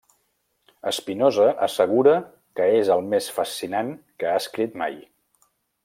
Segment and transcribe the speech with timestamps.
[0.91, 2.15] Espinosa assegura
[2.61, 3.93] que és el més fascinant
[4.23, 4.99] que ha escrit mai.